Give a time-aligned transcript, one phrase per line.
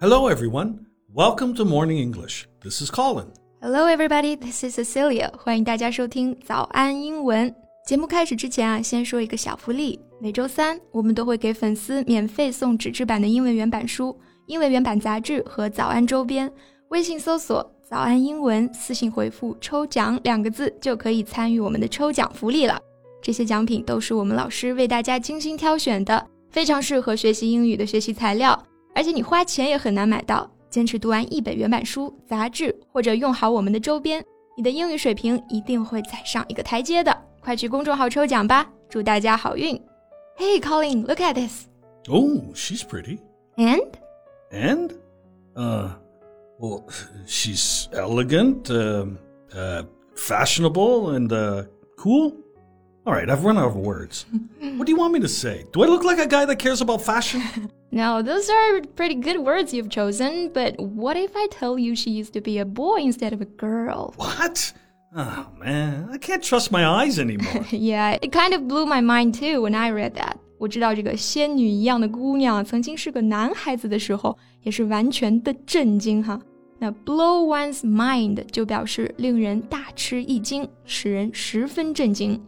[0.00, 0.86] Hello, everyone.
[1.14, 2.46] Welcome to Morning English.
[2.60, 3.26] This is Colin.
[3.60, 4.36] Hello, everybody.
[4.36, 5.30] This is Cecilia.
[5.36, 7.54] 欢迎大家收听早安英文。
[7.86, 9.98] 节目开始之前啊，先说一个小福利。
[10.20, 16.50] 每周三，我们都会给粉丝免费送纸质版的英文原版书、英文原版杂志和早安周边。
[16.88, 22.80] 微信搜索“早安英文”，私信回复“抽奖”两个字，就可以参与我们的抽奖福利了。
[23.22, 28.62] 这些奖品都是我们老师为大家精心挑选的，非常适合学习英语的学习材料，
[28.94, 30.50] 而且你花钱也很难买到。
[30.68, 34.22] 坚持读完一本原版书、杂志，或者用好我们的周边，
[34.56, 37.16] 你的英语水平一定会再上一个台阶的。
[37.40, 39.80] 快去公众号抽奖吧，祝大家好运！
[40.36, 41.66] Hey Colin, look at this.
[42.08, 43.20] Oh, she's pretty.
[43.56, 43.92] And?
[44.50, 44.90] And?
[45.54, 45.90] Uh,
[46.58, 46.84] well,
[47.26, 49.06] she's elegant, uh,
[49.56, 51.64] uh, fashionable, and uh,
[51.96, 52.32] cool.
[53.04, 54.26] All right, I've run out of words.
[54.76, 55.64] what do you want me to say?
[55.72, 57.40] Do I look like a guy that cares about fashion?
[57.92, 62.10] No, those are pretty good words you've chosen, but what if I tell you she
[62.10, 64.12] used to be a boy instead of a girl?
[64.16, 64.72] What?
[65.16, 67.64] Oh, man, I can't trust my eyes anymore.
[67.70, 70.36] yeah, it kind of blew my mind too when I read that.
[70.58, 76.40] 我知道这个仙女一样的姑娘曾经是个男孩子的时候，也是完全的震惊哈。
[76.78, 82.42] 那 blow one's mind 就表示令人大吃一惊，使人十分震惊。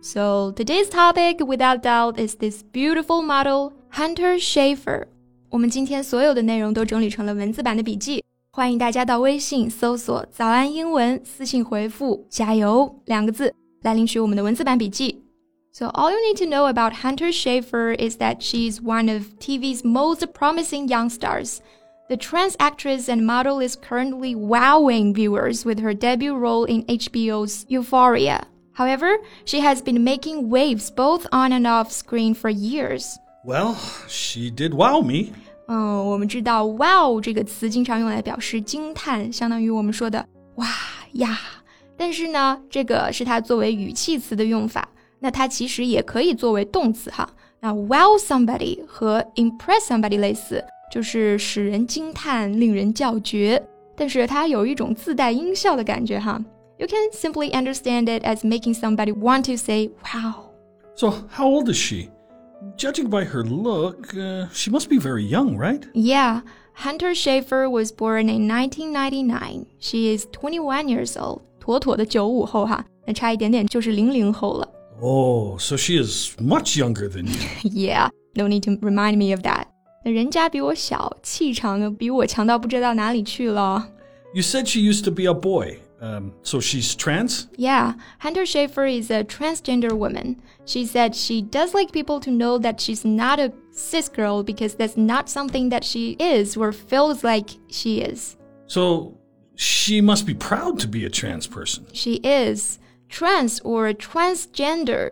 [0.00, 5.06] So today's topic, without doubt, is this beautiful model Hunter Schafer。
[5.50, 15.22] 我们今天所有的内容都整理成了文字版的笔记，欢迎大家到微信搜索“早安英文”，私信回复“加油”两个字来领取我们的文字版笔记。
[15.72, 20.26] So all you need to know about Hunter Schafer is that she's one of TV's most
[20.34, 21.60] promising young stars.
[22.08, 27.64] The trans actress and model is currently wowing viewers with her debut role in HBO's
[27.68, 28.48] Euphoria.
[28.76, 33.16] However, she has been making waves both on and off screen for years.
[33.44, 33.74] Well,
[34.08, 35.32] she did wow me.
[35.68, 40.26] 嗯，我们知道 “wow” 这个词经常用来表示惊叹，相当于我们说的“
[40.56, 40.68] 哇
[41.12, 41.38] 呀”。
[41.96, 44.88] 但是呢，这个是它作为语气词的用法，
[45.20, 47.28] 那它其实也可以作为动词哈。
[47.60, 53.62] 那 wow somebody 和 impress somebody 类似，就是使人惊叹、令人叫绝，
[53.94, 56.42] 但是它有一种自带音效的感觉哈。
[56.78, 60.50] you can simply understand it as making somebody want to say, wow.
[60.94, 62.10] So, how old is she?
[62.76, 65.84] Judging by her look, uh, she must be very young, right?
[65.94, 66.42] Yeah.
[66.74, 69.66] Hunter Schafer was born in 1999.
[69.78, 71.42] She is 21 years old.
[71.60, 74.68] 妥妥的九五后哈，那差一点点就是零零后了。
[75.00, 77.36] Oh, so she is much younger than you.
[77.70, 79.66] yeah, no need to remind me of that.
[80.04, 83.88] 那人家比我小，气场呢比我强到不知道哪里去了。
[84.34, 85.78] You said she used to be a boy.
[85.99, 87.47] Um, so she's trans?
[87.55, 90.41] Yeah, Hunter Schafer is a transgender woman.
[90.65, 94.75] She said she does like people to know that she's not a cis girl because
[94.75, 98.37] that's not something that she is or feels like she is.
[98.67, 99.17] So
[99.55, 101.87] she must be proud to be a trans person.
[101.93, 102.79] She is.
[103.09, 105.11] Trans or transgender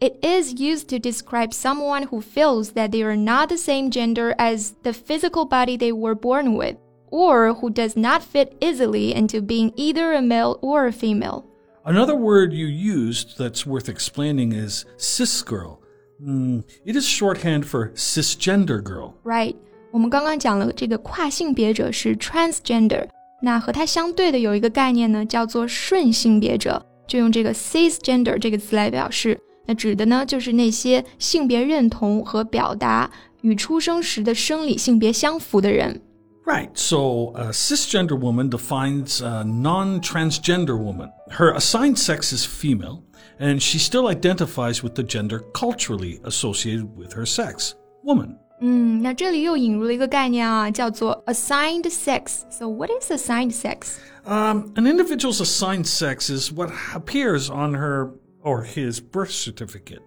[0.00, 4.34] It is used to describe someone who feels that they are not the same gender
[4.38, 6.76] as the physical body they were born with
[7.09, 11.43] or who does not fit easily into being either a male or a female.
[11.83, 15.79] Another word you used that's worth explaining is cis girl.
[16.21, 19.13] Mm, it is shorthand for cisgender girl.
[19.23, 19.55] Right.
[19.91, 23.07] 我们刚刚讲了这个跨性别者是 transgender，
[23.41, 29.39] 那和它相对的有一个概念呢，叫做顺性别者，就用这个 cisgender 这个词来表示。
[29.67, 33.09] 那指的呢，就是那些性别认同和表达
[33.41, 36.01] 与出生时的生理性别相符的人。
[36.49, 36.77] Right.
[36.77, 41.11] So a cisgender woman defines a non transgender woman.
[41.31, 43.03] Her assigned sex is female,
[43.39, 47.73] and she still identifies with the gender culturally associated with her sex,
[48.03, 48.37] woman.
[48.61, 52.43] 嗯，那这里又引入了一个概念啊，叫做 assigned sex.
[52.49, 53.97] So what is assigned sex?
[54.25, 58.11] Um, an individual's assigned sex is what appears on her
[58.43, 60.03] or his birth certificate.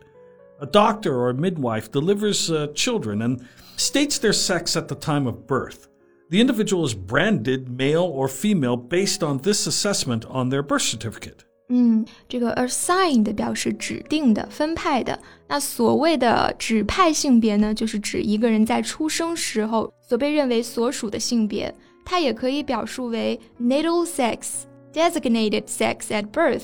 [0.60, 3.44] A doctor or a midwife delivers uh, children and
[3.76, 5.88] states their sex at the time of birth.
[6.32, 11.38] The individual is branded male or female based on this assessment on their birth certificate.
[11.70, 15.18] 嗯，这个 assigned 表示指定的、分派的。
[15.48, 21.74] 那所谓的指派性别呢，就是指一个人在出生时候所被认为所属的性别。
[22.04, 24.62] 它也可以表述为 natal sex,
[24.94, 26.62] designated sex at birth,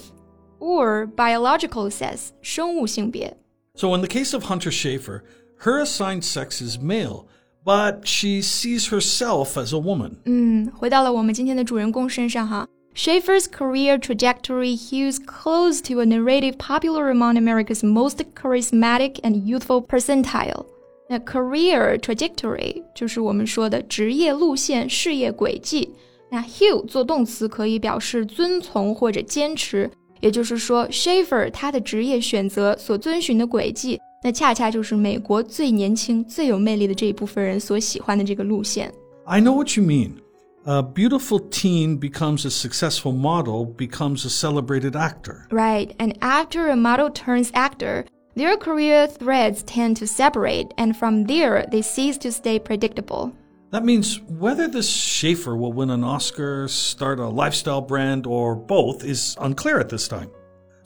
[0.59, 3.37] or biological sex, 生物性别。
[3.75, 5.21] So in the case of Hunter Schafer,
[5.61, 7.27] her assigned sex is male
[7.70, 10.14] but she sees herself as a woman.
[10.26, 12.68] 嗯，回到了我们今天的主人公身上哈。
[12.96, 20.66] Schafer's career trajectory hews close to a narrative popular among America's most charismatic and youthful percentile.
[21.10, 25.94] A career trajectory 就是我们说的职业路线、事业轨迹。
[26.32, 29.92] 那 hew 做动词可以表示遵从或者坚持，
[30.22, 38.94] 也就是说，Schafer 他的职业选择所遵循的轨迹那恰恰就是美国最年轻、最有魅力的这一部分人所喜欢的这个路线。
[39.26, 40.18] I know what you mean.
[40.66, 45.48] A beautiful teen becomes a successful model, becomes a celebrated actor.
[45.50, 48.06] Right, and after a model turns actor,
[48.36, 53.32] their career threads tend to separate, and from there, they cease to stay predictable.
[53.72, 59.04] That means whether this Schafer will win an Oscar, start a lifestyle brand, or both
[59.04, 60.30] is unclear at this time.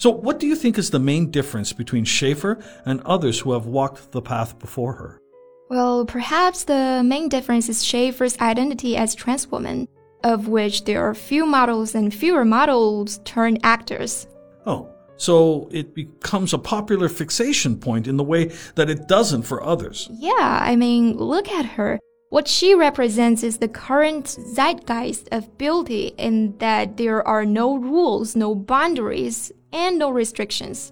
[0.03, 3.67] So, what do you think is the main difference between Schafer and others who have
[3.67, 5.21] walked the path before her?
[5.69, 9.87] Well, perhaps the main difference is Schafer's identity as trans woman,
[10.25, 14.27] of which there are few models and fewer models turned actors.
[14.65, 19.63] Oh, so it becomes a popular fixation point in the way that it doesn't for
[19.63, 20.09] others.
[20.11, 21.97] Yeah, I mean, look at her.
[22.32, 28.36] What she represents is the current zeitgeist of beauty in that there are no rules,
[28.36, 30.88] no boundaries, and no restrictions.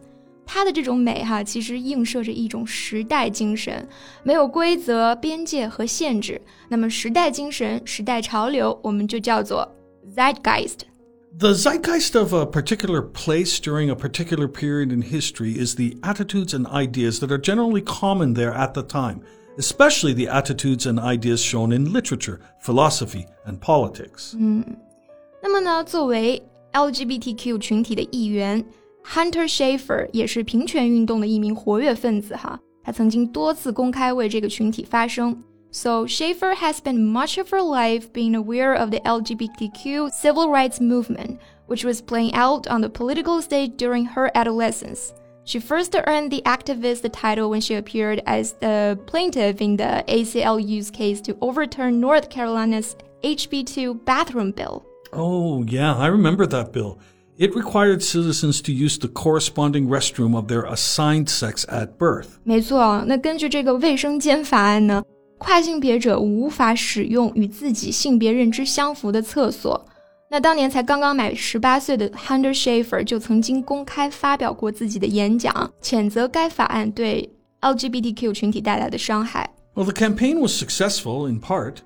[0.46, 3.86] 她的这种美哈，其实映射着一种时代精神，
[4.22, 6.40] 没有规则、边界和限制。
[6.68, 9.68] 那么，时代精神、时代潮流，我们就叫做
[10.16, 16.54] zeitgeist。the zeitgeist of a particular place during a particular period in history is the attitudes
[16.54, 19.20] and ideas that are generally common there at the time,
[19.58, 24.34] especially the attitudes and ideas shown in literature, philosophy, and politics.
[24.38, 24.64] 嗯，
[25.42, 26.42] 那么呢，作为
[26.72, 28.64] LGBTQ 群体的一员，
[29.04, 32.58] Hunter Schafer 也是平权运动的一名活跃分子哈。
[32.82, 35.42] 他曾经多次公开为这个群体发声。
[35.72, 41.38] so Schaefer has spent much of her life being aware of the LGBTQ civil rights movement,
[41.66, 45.12] which was playing out on the political stage during her adolescence.
[45.50, 50.90] She first earned the activist title when she appeared as the plaintiff in the ACLU's
[50.90, 54.82] case to overturn North Carolina's HB2 bathroom bill.
[55.12, 56.98] Oh, yeah, I remember that bill.
[57.38, 62.38] It required citizens to use the corresponding restroom of their assigned sex at birth.
[62.42, 65.04] 没错，那根据这个卫生间法案呢，
[65.38, 69.86] 跨性别者无法使用与自己性别认知相符的厕所。
[70.30, 77.30] 那当年才刚刚满十八岁的 Hunter Schafer 就曾经公开发表过自己的演讲，谴责该法案对
[77.60, 79.48] LGBTQ 群体带来的伤害。
[79.74, 81.76] Well, the campaign was successful in part.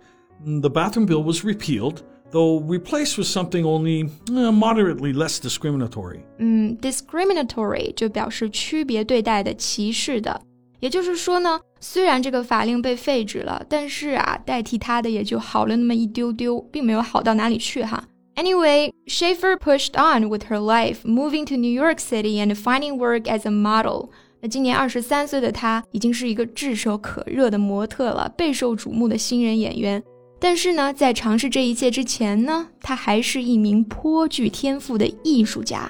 [0.43, 1.99] The bathroom bill was repealed,
[2.31, 6.21] though replaced with something only uh, moderately less discriminatory.
[6.39, 10.41] 嗯，discriminatory 就表示区别对待的、歧视的。
[10.79, 18.03] 也就是说呢，虽然这个法令被废止了，但是啊，代替它的也就好了那么一丢丢，并没有好到哪里去哈。
[18.38, 23.30] Anyway, Schafer pushed on with her life, moving to New York City and finding work
[23.30, 24.10] as a model.
[24.42, 30.04] 那今年二十三岁的她已经是一个炙手可热的模特了，备受瞩目的新人演员。
[30.38, 35.90] 但是呢，在尝试这一切之前呢，她还是一名颇具天赋的艺术家。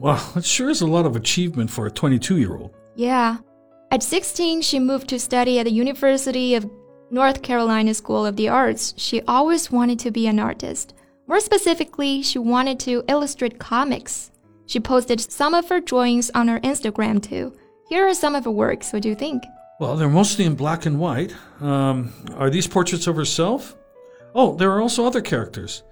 [0.00, 2.70] Wow, that sure is a lot of achievement for a 22-year-old.
[2.96, 3.36] Yeah.
[3.90, 6.66] At 16, she moved to study at the University of
[7.10, 8.94] North Carolina School of the Arts.
[8.96, 10.94] She always wanted to be an artist.
[11.27, 14.31] More specifically, she wanted to illustrate comics.
[14.65, 17.53] She posted some of her drawings on her Instagram too.
[17.89, 18.91] Here are some of her works.
[18.93, 19.43] What do you think?
[19.79, 21.35] Well, they're mostly in black and white.
[21.59, 23.75] Um, are these portraits of herself?
[24.33, 25.83] Oh, there are also other characters.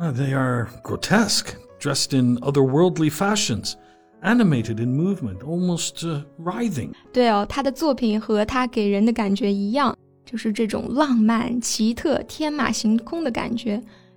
[0.00, 3.76] Uh, they are grotesque, dressed in otherworldly fashions
[4.22, 6.92] animated in movement, almost uh, writhing.
[7.12, 13.82] 对哦，他的作品和他给人的感觉一样，就是这种浪漫、奇特、天马行空的感觉